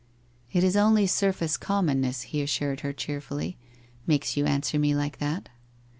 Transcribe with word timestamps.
'It 0.51 0.63
is 0.63 0.75
only 0.75 1.05
surface 1.05 1.57
commonness,' 1.57 2.23
he 2.23 2.41
assured 2.41 2.79
her 2.79 2.91
cheer 2.91 3.21
fully,' 3.21 3.55
makes 4.07 4.35
you 4.35 4.47
answer 4.47 4.79
me 4.79 4.95
like 4.95 5.19
that. 5.19 5.47